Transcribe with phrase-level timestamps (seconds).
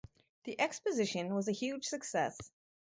[0.45, 2.35] The exposition was a huge success.